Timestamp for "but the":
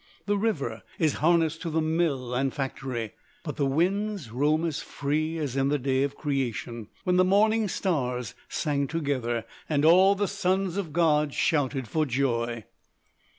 3.43-3.67